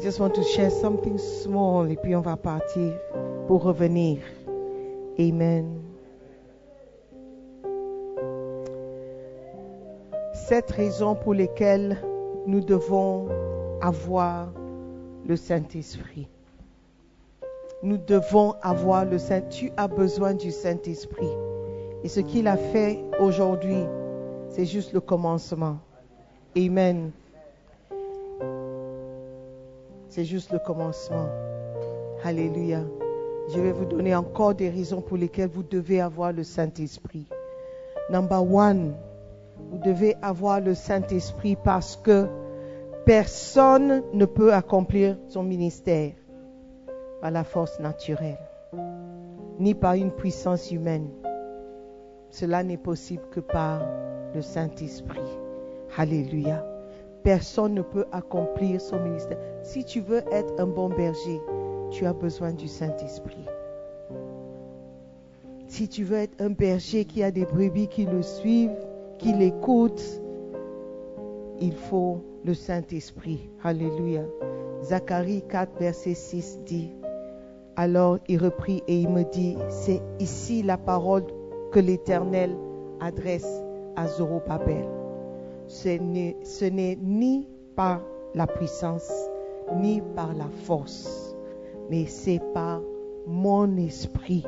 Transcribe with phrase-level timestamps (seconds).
[0.00, 2.92] just want to share something small et puis on va partir
[3.46, 4.18] pour revenir.
[5.18, 5.80] Amen.
[10.32, 11.98] Cette raison pour laquelle
[12.46, 13.28] nous devons
[13.80, 14.48] avoir
[15.26, 16.28] le Saint-Esprit.
[17.82, 19.42] Nous devons avoir le Saint.
[19.42, 21.30] Tu as besoin du Saint-Esprit.
[22.02, 23.84] Et ce qu'il a fait aujourd'hui,
[24.48, 25.78] c'est juste le commencement.
[26.56, 27.12] Amen.
[30.10, 31.28] C'est juste le commencement.
[32.24, 32.80] Alléluia.
[33.54, 37.26] Je vais vous donner encore des raisons pour lesquelles vous devez avoir le Saint-Esprit.
[38.10, 38.94] Number one,
[39.70, 42.26] vous devez avoir le Saint-Esprit parce que
[43.06, 46.12] personne ne peut accomplir son ministère
[47.20, 48.40] par la force naturelle,
[49.60, 51.08] ni par une puissance humaine.
[52.30, 53.82] Cela n'est possible que par
[54.34, 55.20] le Saint-Esprit.
[55.96, 56.69] Alléluia.
[57.22, 59.38] Personne ne peut accomplir son ministère.
[59.62, 61.40] Si tu veux être un bon berger,
[61.90, 63.44] tu as besoin du Saint-Esprit.
[65.68, 68.76] Si tu veux être un berger qui a des brebis qui le suivent,
[69.18, 70.22] qui l'écoutent,
[71.60, 73.50] il faut le Saint-Esprit.
[73.62, 74.22] Alléluia.
[74.82, 76.90] Zacharie 4, verset 6 dit,
[77.76, 81.24] alors il reprit et il me dit, c'est ici la parole
[81.70, 82.56] que l'Éternel
[83.00, 83.62] adresse
[83.96, 84.99] à Zorobabel.
[85.70, 88.00] Ce n'est ni par
[88.34, 89.08] la puissance,
[89.76, 91.36] ni par la force,
[91.88, 92.82] mais c'est par
[93.28, 94.44] mon esprit,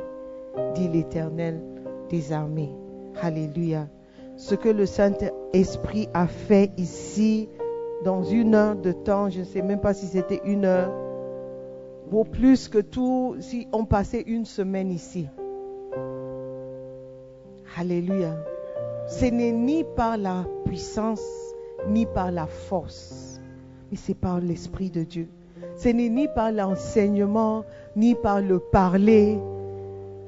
[0.75, 1.63] dit l'Éternel
[2.11, 2.73] des armées.
[3.21, 3.89] Alléluia.
[4.37, 7.49] Ce que le Saint-Esprit a fait ici,
[8.05, 10.91] dans une heure de temps, je ne sais même pas si c'était une heure,
[12.09, 15.29] vaut plus que tout si on passait une semaine ici.
[17.79, 18.35] Alléluia.
[19.09, 21.23] Ce n'est ni par la puissance,
[21.89, 23.41] ni par la force,
[23.91, 25.29] mais c'est par l'Esprit de Dieu.
[25.77, 27.65] Ce n'est ni par l'enseignement,
[27.97, 29.39] ni par le parler,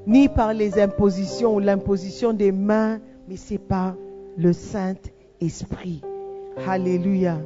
[0.07, 3.95] ni par les impositions ou l'imposition des mains, mais c'est par
[4.37, 6.03] le Saint-Esprit.
[6.67, 7.39] Alléluia.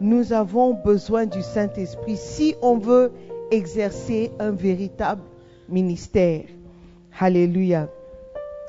[0.00, 3.12] Nous avons besoin du Saint-Esprit si on veut
[3.50, 5.22] exercer un véritable
[5.68, 6.44] ministère.
[7.18, 7.88] Alléluia.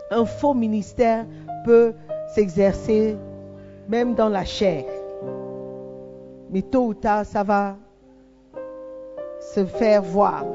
[0.10, 1.26] Un faux ministère
[1.64, 1.94] peut
[2.34, 3.18] s'exercer
[3.90, 4.86] même dans la chair.
[6.50, 7.78] Mais tôt ou tard, ça va
[9.54, 10.46] se faire voir.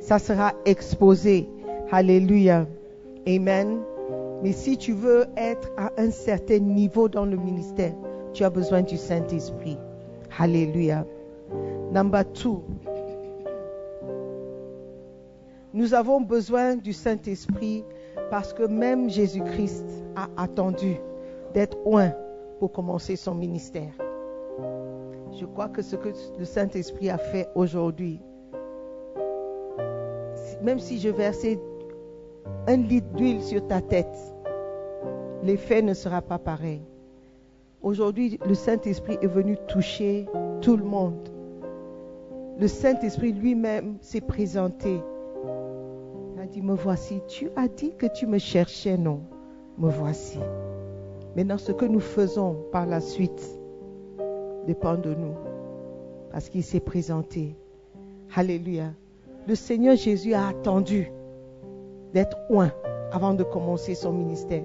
[0.00, 1.48] Ça sera exposé.
[1.90, 2.66] Alléluia.
[3.26, 3.80] Amen.
[4.42, 7.92] Mais si tu veux être à un certain niveau dans le ministère,
[8.32, 9.78] tu as besoin du Saint-Esprit.
[10.38, 11.04] Alléluia.
[11.92, 12.62] Number two.
[15.74, 17.84] Nous avons besoin du Saint-Esprit
[18.30, 20.96] parce que même Jésus-Christ a attendu
[21.54, 22.12] d'être loin
[22.58, 23.92] pour commencer son ministère.
[25.32, 28.20] Je crois que ce que le Saint-Esprit a fait aujourd'hui,
[30.62, 31.58] même si je versais
[32.66, 34.16] un litre d'huile sur ta tête,
[35.42, 36.82] l'effet ne sera pas pareil.
[37.80, 40.26] Aujourd'hui, le Saint-Esprit est venu toucher
[40.60, 41.28] tout le monde.
[42.58, 45.00] Le Saint-Esprit lui-même s'est présenté.
[46.52, 47.20] Dit, me voici.
[47.28, 49.20] Tu as dit que tu me cherchais, non
[49.78, 50.38] Me voici.
[51.36, 53.58] Maintenant, ce que nous faisons par la suite
[54.66, 55.34] dépend de nous.
[56.32, 57.56] Parce qu'il s'est présenté.
[58.34, 58.92] Alléluia.
[59.46, 61.10] Le Seigneur Jésus a attendu
[62.12, 62.70] d'être loin
[63.12, 64.64] avant de commencer son ministère.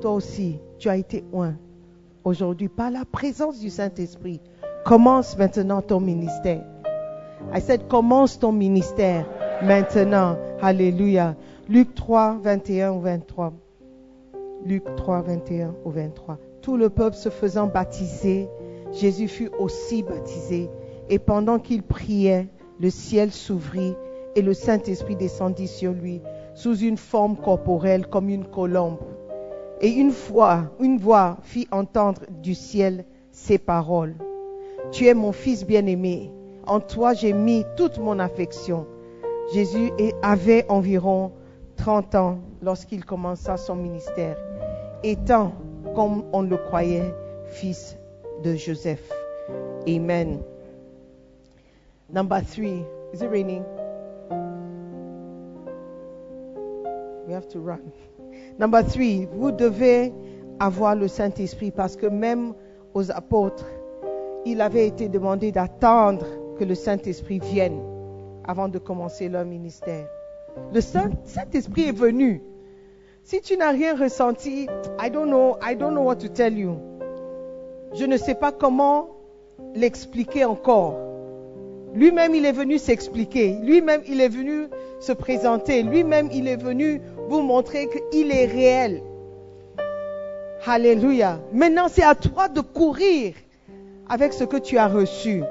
[0.00, 1.54] Toi aussi, tu as été loin
[2.24, 4.40] aujourd'hui par la présence du Saint-Esprit.
[4.84, 6.64] Commence maintenant ton ministère.
[7.54, 9.26] I said, commence ton ministère
[9.62, 10.36] maintenant.
[10.60, 11.36] Alléluia.
[11.68, 13.52] Luc 3, 21 ou 23.
[14.64, 16.38] Luc 3, 21 ou 23.
[16.62, 18.48] Tout le peuple se faisant baptiser,
[18.92, 20.68] Jésus fut aussi baptisé.
[21.08, 23.94] Et pendant qu'il priait, le ciel s'ouvrit
[24.36, 26.20] et le Saint-Esprit descendit sur lui
[26.54, 28.98] sous une forme corporelle comme une colombe.
[29.80, 34.14] Et une fois, une voix fit entendre du ciel ces paroles.
[34.92, 36.30] Tu es mon fils bien-aimé.
[36.66, 38.86] En toi j'ai mis toute mon affection.
[39.52, 39.90] Jésus
[40.22, 41.32] avait environ
[41.76, 44.36] 30 ans lorsqu'il commença son ministère,
[45.02, 45.52] étant,
[45.94, 47.14] comme on le croyait,
[47.46, 47.96] fils
[48.44, 49.10] de Joseph.
[49.88, 50.40] Amen.
[52.12, 52.84] Number three.
[53.12, 53.64] Is it raining?
[57.26, 57.80] We have to run.
[58.58, 60.12] Number three, vous devez
[60.60, 62.54] avoir le Saint-Esprit parce que même
[62.94, 63.66] aux apôtres,
[64.46, 66.26] il avait été demandé d'attendre
[66.56, 67.89] que le Saint-Esprit vienne
[68.50, 70.08] avant de commencer leur ministère.
[70.74, 72.42] Le Saint-Esprit est venu.
[73.22, 74.66] Si tu n'as rien ressenti,
[75.00, 76.76] I don't know, I don't know what to tell you.
[77.94, 79.10] Je ne sais pas comment
[79.76, 80.98] l'expliquer encore.
[81.94, 83.56] Lui-même, il est venu s'expliquer.
[83.62, 84.66] Lui-même, il est venu
[84.98, 85.84] se présenter.
[85.84, 89.00] Lui-même, il est venu vous montrer qu'il est réel.
[90.66, 91.38] Alléluia.
[91.52, 93.34] Maintenant, c'est à toi de courir
[94.08, 95.44] avec ce que tu as reçu.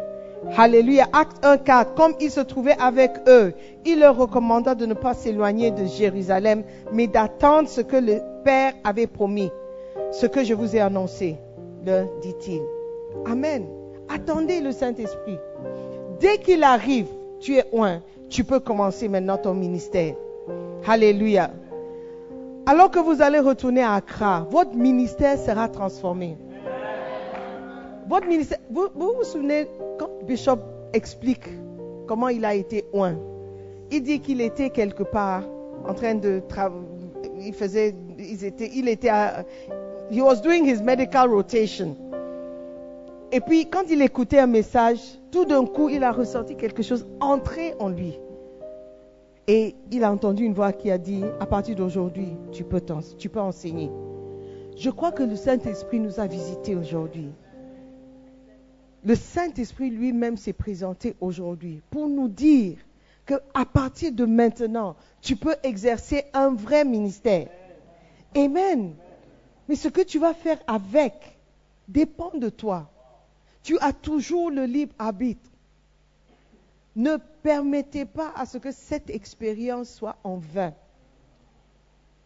[0.58, 1.08] Alléluia.
[1.14, 1.94] Acte 1, 4.
[1.96, 3.54] Comme il se trouvait avec eux,
[3.86, 8.74] il leur recommanda de ne pas s'éloigner de Jérusalem, mais d'attendre ce que le Père
[8.84, 9.52] avait promis,
[10.12, 11.38] ce que je vous ai annoncé,
[11.86, 12.62] leur dit-il.
[13.26, 13.66] Amen.
[14.08, 15.38] Attendez le Saint-Esprit.
[16.20, 17.08] Dès qu'il arrive,
[17.40, 18.02] tu es loin.
[18.30, 20.16] Tu peux commencer maintenant ton ministère.
[20.88, 21.52] Alléluia.
[22.66, 26.38] Alors que vous allez retourner à Accra, votre ministère sera transformé.
[28.08, 29.68] Votre ministère, vous vous, souvenez
[30.30, 30.60] Bishop
[30.94, 31.50] explique
[32.08, 33.18] comment il a été loin.
[33.90, 35.44] Il dit qu'il était quelque part
[35.88, 36.86] en train de travailler.
[37.40, 39.44] Il faisait, il était, il était à,
[40.12, 41.96] he was doing his medical rotation.
[43.32, 45.00] Et puis, quand il écoutait un message,
[45.32, 48.20] tout d'un coup, il a ressenti quelque chose entrer en lui.
[49.48, 52.64] Et il a entendu une voix qui a dit, à partir d'aujourd'hui, tu
[53.18, 53.90] tu peux enseigner.
[54.78, 57.32] Je crois que le Saint-Esprit nous a visités aujourd'hui.
[59.04, 62.78] Le Saint-Esprit lui-même s'est présenté aujourd'hui pour nous dire
[63.26, 67.48] qu'à partir de maintenant, tu peux exercer un vrai ministère.
[68.36, 68.96] Amen.
[69.68, 71.38] Mais ce que tu vas faire avec
[71.88, 72.90] dépend de toi.
[73.64, 75.50] Tu as toujours le libre arbitre.
[76.96, 80.74] Ne permettez pas à ce que cette expérience soit en vain.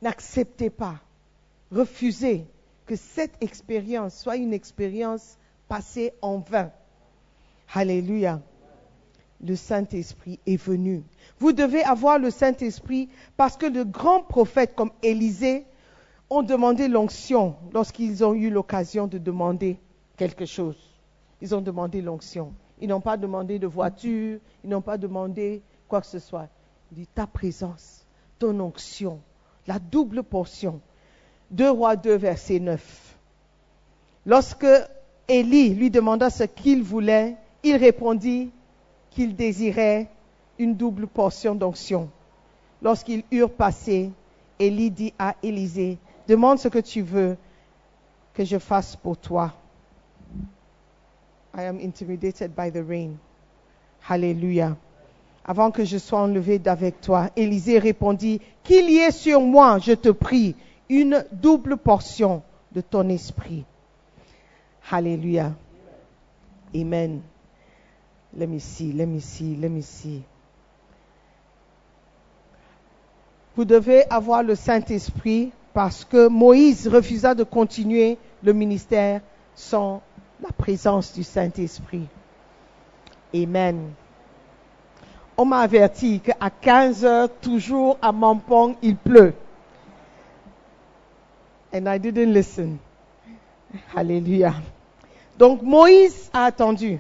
[0.01, 0.99] N'acceptez pas,
[1.71, 2.45] refusez
[2.85, 5.37] que cette expérience soit une expérience
[5.73, 6.69] passée en vain.
[7.73, 8.39] Alléluia.
[9.43, 11.01] Le Saint-Esprit est venu.
[11.39, 15.65] Vous devez avoir le Saint-Esprit parce que de grands prophètes comme Élisée
[16.29, 19.79] ont demandé l'onction lorsqu'ils ont eu l'occasion de demander
[20.15, 20.77] quelque chose.
[21.41, 22.53] Ils ont demandé l'onction.
[22.79, 26.49] Ils n'ont pas demandé de voiture, ils n'ont pas demandé quoi que ce soit.
[26.91, 28.05] Il dit ta présence,
[28.37, 29.21] ton onction,
[29.65, 30.81] la double portion.
[31.49, 33.17] 2 Rois 2, verset 9.
[34.27, 34.67] Lorsque
[35.27, 38.51] Élie lui demanda ce qu'il voulait, il répondit
[39.11, 40.09] qu'il désirait
[40.59, 42.09] une double portion d'onction.
[42.81, 44.11] Lorsqu'ils eurent passé,
[44.59, 45.97] Élie dit à Élisée,
[46.27, 47.37] demande ce que tu veux
[48.33, 49.53] que je fasse pour toi.
[51.55, 53.17] I am intimidated by the rain.
[54.09, 54.75] Hallelujah.
[55.45, 59.93] Avant que je sois enlevé d'avec toi, Élisée répondit, qu'il y ait sur moi, je
[59.93, 60.55] te prie,
[60.89, 62.41] une double portion
[62.71, 63.65] de ton esprit.
[64.89, 65.55] Hallelujah.
[66.75, 67.23] Amen.
[68.35, 70.23] Let me see, let me see, let me see.
[73.55, 79.21] Vous devez avoir le Saint-Esprit parce que Moïse refusa de continuer le ministère
[79.55, 80.01] sans
[80.41, 82.07] la présence du Saint-Esprit.
[83.33, 83.91] Amen.
[85.37, 89.33] On m'a averti qu'à 15 heures, toujours à Mampong, il pleut.
[91.73, 92.77] And I didn't listen.
[93.95, 94.53] Alléluia.
[95.37, 96.99] Donc Moïse a attendu.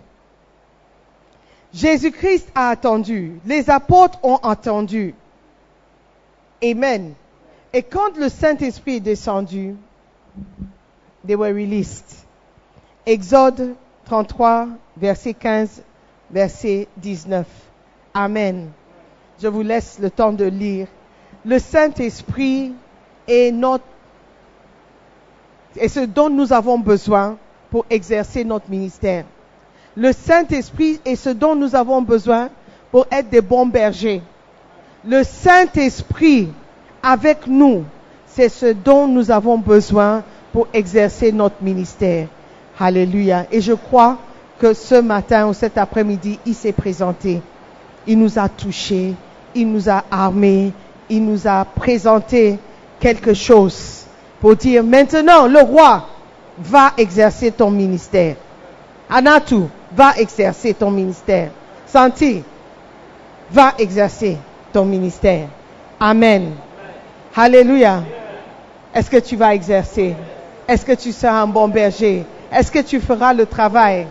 [1.73, 3.39] Jésus-Christ a attendu.
[3.45, 5.15] Les apôtres ont attendu.
[6.63, 7.13] Amen.
[7.73, 9.75] Et quand le Saint-Esprit est descendu,
[11.25, 12.25] they were released.
[13.05, 13.75] Exode
[14.05, 15.81] 33, verset 15,
[16.29, 17.47] verset 19.
[18.13, 18.69] Amen.
[19.41, 20.87] Je vous laisse le temps de lire.
[21.43, 22.73] Le Saint-Esprit
[23.27, 23.83] est notre,
[25.75, 27.37] est ce dont nous avons besoin
[27.73, 29.25] pour exercer notre ministère.
[29.97, 32.49] Le Saint-Esprit est ce dont nous avons besoin
[32.91, 34.21] pour être des bons bergers.
[35.03, 36.49] Le Saint-Esprit
[37.01, 37.83] avec nous,
[38.27, 42.27] c'est ce dont nous avons besoin pour exercer notre ministère.
[42.79, 43.47] Alléluia.
[43.51, 44.19] Et je crois
[44.59, 47.41] que ce matin ou cet après-midi, il s'est présenté.
[48.05, 49.15] Il nous a touchés,
[49.55, 50.73] il nous a armés,
[51.09, 52.59] il nous a présenté
[52.99, 54.05] quelque chose
[54.39, 56.09] pour dire maintenant le roi
[56.57, 58.35] va exercer ton ministère.
[59.09, 61.51] Anatou va exercer ton ministère.
[61.87, 62.43] Santi
[63.51, 64.37] va exercer
[64.71, 65.47] ton ministère.
[65.99, 66.53] Amen.
[67.35, 68.03] Alléluia.
[68.93, 70.15] Est-ce que tu vas exercer?
[70.67, 72.25] Est-ce que tu seras un bon berger?
[72.51, 74.07] Est-ce que tu feras le travail?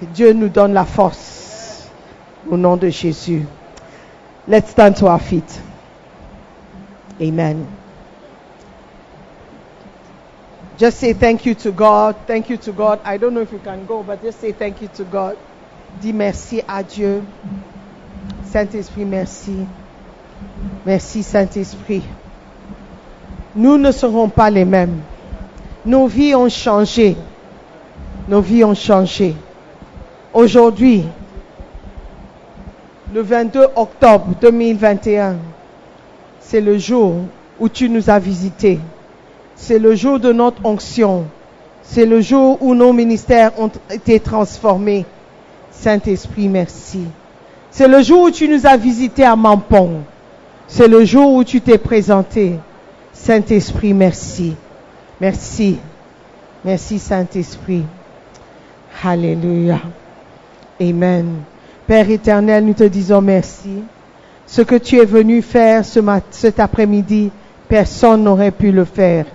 [0.00, 1.88] Que Dieu nous donne la force.
[2.48, 3.46] Au nom de Jésus.
[4.48, 5.60] Let's stand to our feet.
[7.20, 7.66] Amen.
[10.78, 12.16] Just say thank you to God.
[12.26, 13.00] Thank you to God.
[13.04, 15.36] I don't know if you can go, but just say thank you to God.
[16.00, 17.22] Dis merci à Dieu.
[18.44, 19.66] Saint-Esprit, merci.
[20.84, 22.02] Merci, Saint-Esprit.
[23.54, 25.00] Nous ne serons pas les mêmes.
[25.84, 27.16] Nos vies ont changé
[28.28, 29.34] nos vies ont changé.
[30.34, 31.04] Aujourd'hui,
[33.14, 35.36] le 22 octobre 2021,
[36.40, 37.22] c'est le jour
[37.58, 38.80] où tu nous as visités.
[39.56, 41.24] C'est le jour de notre onction.
[41.82, 45.06] C'est le jour où nos ministères ont été transformés.
[45.72, 47.04] Saint-Esprit, merci.
[47.70, 50.00] C'est le jour où tu nous as visités à Mampong.
[50.68, 52.54] C'est le jour où tu t'es présenté.
[53.12, 54.54] Saint-Esprit, merci.
[55.20, 55.78] Merci.
[56.64, 57.84] Merci, Saint-Esprit.
[59.02, 59.80] Alléluia.
[60.80, 61.42] Amen.
[61.86, 63.82] Père éternel, nous te disons merci.
[64.46, 67.30] Ce que tu es venu faire ce cet après-midi,
[67.68, 69.26] personne n'aurait pu le faire.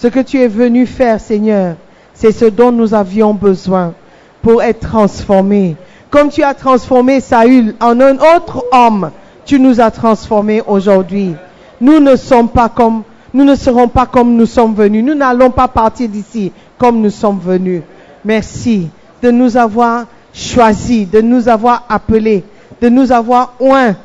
[0.00, 1.76] Ce que tu es venu faire, Seigneur,
[2.14, 3.92] c'est ce dont nous avions besoin
[4.40, 5.76] pour être transformés.
[6.08, 9.10] Comme tu as transformé Saül en un autre homme,
[9.44, 11.34] tu nous as transformés aujourd'hui.
[11.82, 13.04] Nous ne serons pas comme
[13.34, 15.04] nous sommes venus.
[15.04, 17.82] Nous n'allons pas partir d'ici comme nous sommes venus.
[18.24, 18.88] Merci
[19.22, 22.42] de nous avoir choisis, de nous avoir appelés,
[22.80, 23.96] de nous avoir oints,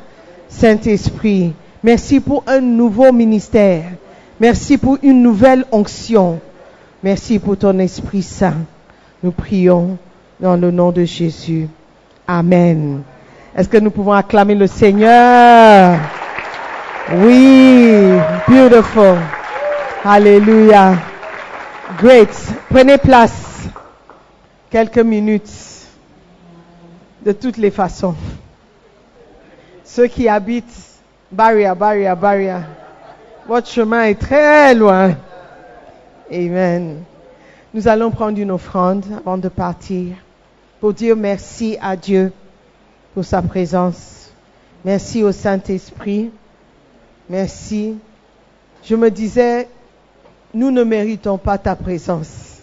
[0.50, 1.54] Saint-Esprit.
[1.82, 3.84] Merci pour un nouveau ministère.
[4.38, 6.40] Merci pour une nouvelle onction.
[7.02, 8.56] Merci pour ton Esprit Saint.
[9.22, 9.96] Nous prions
[10.38, 11.68] dans le nom de Jésus.
[12.28, 13.02] Amen.
[13.56, 15.98] Est-ce que nous pouvons acclamer le Seigneur?
[17.14, 17.90] Oui,
[18.46, 19.16] beautiful.
[20.04, 20.96] Alléluia.
[21.98, 22.28] Great.
[22.68, 23.68] Prenez place.
[24.70, 25.50] Quelques minutes.
[27.24, 28.14] De toutes les façons.
[29.84, 30.64] Ceux qui habitent
[31.32, 32.62] Barria, Barria, Barria,
[33.48, 35.14] votre chemin est très loin.
[36.30, 37.02] Amen.
[37.72, 40.16] Nous allons prendre une offrande avant de partir
[40.80, 42.32] pour dire merci à Dieu
[43.14, 44.30] pour sa présence.
[44.84, 46.30] Merci au Saint-Esprit.
[47.28, 47.96] Merci.
[48.82, 49.68] Je me disais,
[50.54, 52.60] nous ne méritons pas ta présence.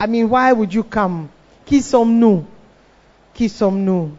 [0.00, 1.28] I mean, why would you come?
[1.64, 2.44] Qui sommes-nous?
[3.34, 4.10] Qui sommes-nous?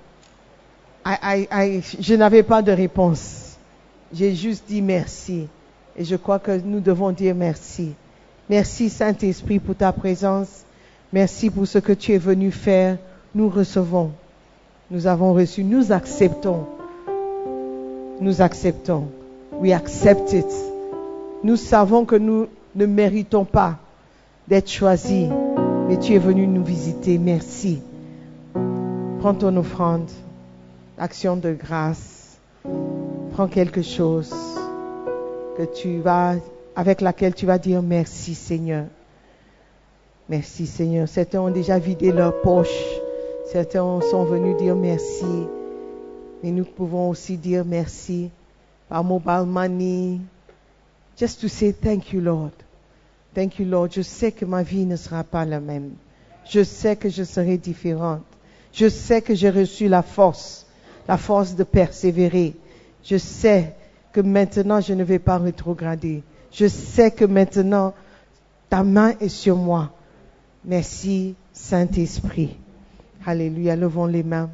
[1.03, 3.57] je n'avais pas de réponse.
[4.13, 5.47] J'ai juste dit merci.
[5.97, 7.93] Et je crois que nous devons dire merci.
[8.49, 10.63] Merci Saint-Esprit pour ta présence.
[11.13, 12.97] Merci pour ce que tu es venu faire.
[13.35, 14.11] Nous recevons.
[14.89, 15.63] Nous avons reçu.
[15.63, 16.65] Nous acceptons.
[18.19, 19.07] Nous acceptons.
[19.59, 20.45] We accept it.
[21.43, 23.77] Nous savons que nous ne méritons pas
[24.47, 25.27] d'être choisis.
[25.87, 27.17] Mais tu es venu nous visiter.
[27.17, 27.81] Merci.
[29.19, 30.09] Prends ton offrande.
[30.97, 32.37] Action de grâce.
[33.33, 34.33] Prends quelque chose
[35.57, 36.35] que tu vas,
[36.75, 38.85] avec laquelle tu vas dire merci Seigneur.
[40.29, 41.07] Merci Seigneur.
[41.07, 42.85] Certains ont déjà vidé leur poche.
[43.51, 45.47] Certains sont venus dire merci.
[46.41, 48.29] Mais nous pouvons aussi dire merci
[48.87, 50.19] par mobile money.
[51.17, 52.51] Just to say thank you Lord.
[53.35, 53.89] Thank you Lord.
[53.91, 55.91] Je sais que ma vie ne sera pas la même.
[56.45, 58.21] Je sais que je serai différente.
[58.73, 60.65] Je sais que j'ai reçu la force,
[61.07, 62.53] la force de persévérer.
[63.03, 63.75] Je sais
[64.11, 66.23] que maintenant je ne vais pas rétrograder.
[66.51, 67.93] Je sais que maintenant
[68.69, 69.91] ta main est sur moi.
[70.65, 72.57] Merci Saint-Esprit.
[73.25, 74.49] Alléluia, levons les mains.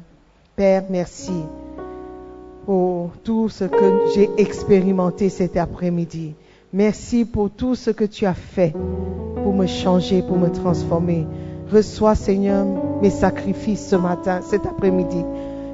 [0.56, 1.32] Père, merci
[2.66, 6.34] pour tout ce que j'ai expérimenté cet après-midi.
[6.72, 8.74] Merci pour tout ce que tu as fait
[9.42, 11.26] pour me changer, pour me transformer.
[11.72, 12.66] Reçois, Seigneur,
[13.00, 15.24] mes sacrifices ce matin, cet après-midi.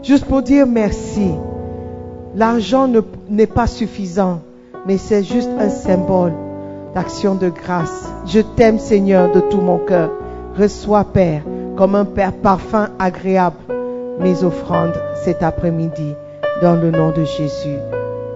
[0.02, 1.30] Juste pour dire merci.
[2.36, 2.88] L'argent
[3.28, 4.40] n'est pas suffisant,
[4.86, 6.32] mais c'est juste un symbole
[6.94, 8.10] d'action de grâce.
[8.26, 10.10] Je t'aime Seigneur de tout mon cœur.
[10.58, 11.42] Reçois Père
[11.76, 13.56] comme un Père parfum agréable
[14.20, 16.14] mes offrandes cet après-midi
[16.62, 17.78] dans le nom de Jésus.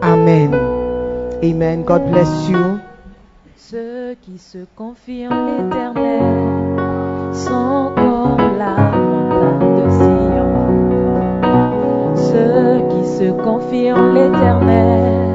[0.02, 0.54] Amen.
[1.42, 1.82] Amen.
[1.84, 2.78] God bless you.
[3.56, 4.58] Ceux qui se
[5.30, 6.22] l'éternel
[7.32, 10.18] comme la montagne de Sion.
[13.16, 15.28] Se confient en l'éternel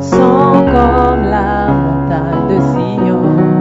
[0.00, 3.53] sont comme la montagne de Sion.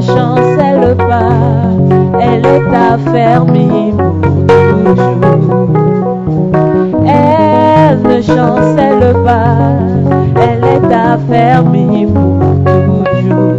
[0.00, 1.30] Chancelle pas,
[2.20, 5.70] elle est affermie pour toujours.
[7.06, 9.56] Elle ne chancelle pas,
[10.40, 13.58] elle est affermie pour toujours.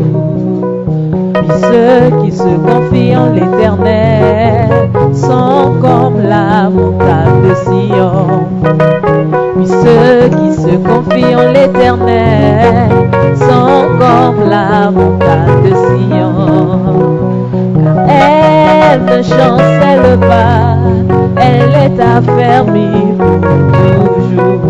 [1.62, 4.70] Ceux qui se confient en l'éternel
[5.14, 9.39] sont comme la montagne de Sion.
[9.66, 12.90] Ceux qui se confient en l'éternel
[13.36, 16.34] sont comme la montagne de Sion.
[17.84, 20.78] Car elle ne chancelle pas,
[21.36, 23.40] elle est affermie pour
[23.72, 24.62] toujours.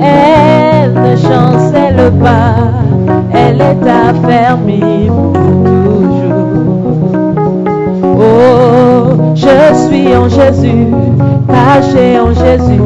[0.00, 2.54] Elle ne chancelle pas,
[3.32, 6.46] elle est affermie pour toujours.
[8.18, 10.86] Oh, je suis en Jésus,
[11.48, 12.80] caché en Jésus,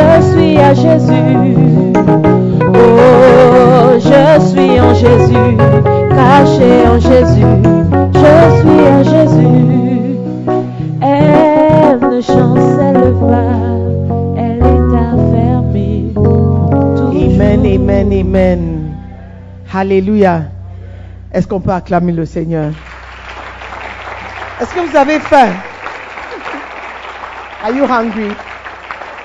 [0.00, 1.94] je suis à Jésus.
[2.74, 5.56] Oh, je suis en Jésus,
[6.16, 7.52] caché en Jésus,
[8.14, 10.18] je suis à Jésus.
[11.02, 13.56] Elle ne chancelle pas,
[14.36, 14.82] elle est
[16.14, 17.10] toujours.
[17.12, 18.94] Amen, amen, amen.
[19.72, 20.42] Alléluia.
[21.32, 22.72] Est-ce qu'on peut acclamer le Seigneur?
[24.60, 25.52] Est-ce que vous avez faim?
[27.62, 28.34] Are you hungry?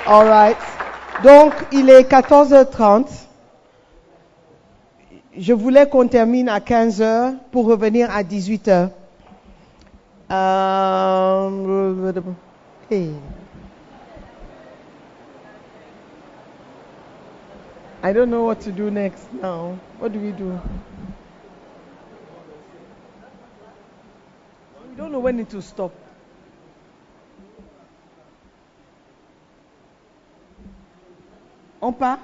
[0.08, 0.58] All right.
[1.24, 3.08] Donc, il est 14h30.
[5.36, 8.90] Je voulais qu'on termine à 15h pour revenir à 18h.
[10.32, 12.12] Euh,
[12.92, 13.12] hey.
[18.04, 19.80] I don't know what to do next now.
[20.00, 20.60] What do we do?
[24.88, 25.92] We don't know when will stop.
[31.86, 32.18] On part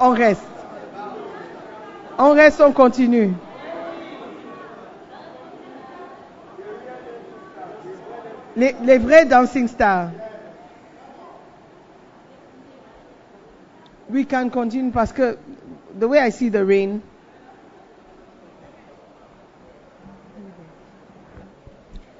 [0.00, 0.42] On reste.
[2.18, 3.34] On reste, on continue.
[8.56, 10.08] Les, les vrais dancing stars.
[14.08, 15.36] We can continue parce que
[15.98, 17.02] the way I see the rain.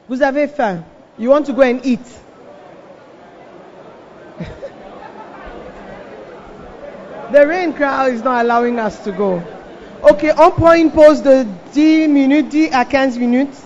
[0.06, 0.84] Vous avez faim.
[1.16, 2.00] You want to go and eat.
[7.32, 9.42] The rain crowd is not allowing us to go.
[10.02, 13.62] Ok, on point pause de 10 minutes, 10 à 15 minutes,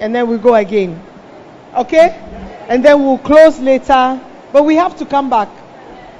[0.00, 1.00] and then we go again.
[1.74, 2.14] Okay?
[2.68, 4.20] And then we'll close later,
[4.52, 5.48] but we have to come back.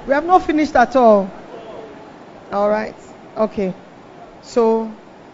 [0.07, 1.29] We have not finished at all.
[2.51, 2.95] All right.
[3.37, 3.73] Okay.
[4.41, 4.91] So,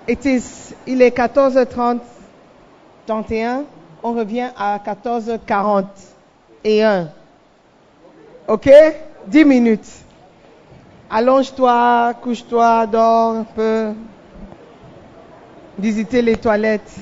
[0.08, 2.02] it is, il est 14h30,
[3.08, 3.66] 31.
[4.04, 5.86] On revient à 14h40
[6.64, 7.10] et 1.
[8.48, 8.70] OK?
[9.28, 10.04] 10 minutes.
[11.10, 13.96] Allonge-toi, couche-toi, dors un peu.
[15.78, 17.00] Visiter les toilettes.